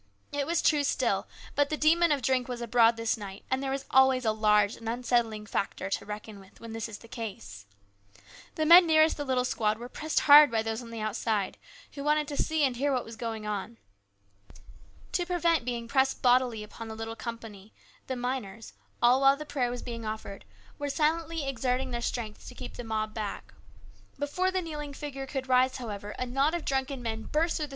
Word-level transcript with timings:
It 0.31 0.47
was 0.47 0.63
true 0.63 0.83
still, 0.83 1.27
but 1.53 1.69
the 1.69 1.77
demon 1.77 2.11
of 2.11 2.23
drink 2.23 2.47
was 2.47 2.59
abroad 2.59 2.97
this 2.97 3.17
night, 3.17 3.45
and 3.51 3.61
there 3.61 3.71
is 3.71 3.85
always 3.91 4.25
a 4.25 4.31
large 4.31 4.75
and 4.75 4.89
unsettling 4.89 5.45
factor 5.45 5.91
to 5.91 6.05
reckon 6.07 6.39
with 6.39 6.59
when 6.59 6.73
that 6.73 6.89
is 6.89 6.97
the 6.97 7.07
case. 7.07 7.67
The 8.55 8.65
men 8.65 8.87
nearest 8.87 9.15
the 9.17 9.23
little 9.25 9.45
squad 9.45 9.77
were 9.77 9.89
pressed 9.89 10.21
hard 10.21 10.49
by 10.49 10.63
those 10.63 10.81
on 10.81 10.89
the 10.89 11.01
outside, 11.01 11.59
who 11.91 12.03
wanted 12.03 12.27
to 12.29 12.41
see 12.43 12.63
and 12.63 12.75
hear 12.77 12.91
what 12.91 13.05
was 13.05 13.15
going 13.15 13.45
on. 13.45 13.77
To 15.11 15.23
prevent 15.27 15.65
being 15.65 15.87
pressed 15.87 16.23
bodily 16.23 16.63
upon 16.63 16.87
the 16.87 16.95
little 16.95 17.15
company 17.15 17.71
the 18.07 18.15
miners, 18.15 18.73
all 19.03 19.19
the 19.19 19.21
while 19.21 19.37
the 19.37 19.45
prayer 19.45 19.69
was 19.69 19.83
being 19.83 20.03
offered, 20.03 20.45
were 20.79 20.89
silently 20.89 21.47
exerting 21.47 21.91
their 21.91 21.99
great 22.01 22.05
strength 22.05 22.47
to 22.47 22.55
keep 22.55 22.73
the 22.75 22.83
mob 22.83 23.13
back. 23.13 23.53
Before 24.17 24.49
the 24.49 24.63
kneeling 24.63 24.93
figure 24.93 25.27
could 25.27 25.47
rise, 25.47 25.77
however, 25.77 26.15
a 26.17 26.25
knot 26.25 26.55
of 26.55 26.65
drunken 26.65 27.03
men 27.03 27.25
burst 27.25 27.57
through 27.57 27.67
the 27.67 27.67
A 27.67 27.67
CHANGE. 27.67 27.69